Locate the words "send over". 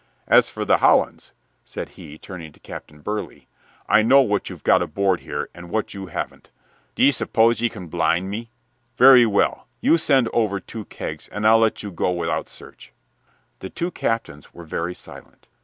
9.99-10.59